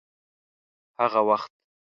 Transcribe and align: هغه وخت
هغه 0.99 1.19
وخت 1.27 1.51